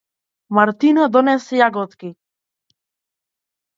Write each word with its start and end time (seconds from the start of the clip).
Мартина 0.59 1.03
донесе 1.17 1.59
јаготки. 1.61 2.13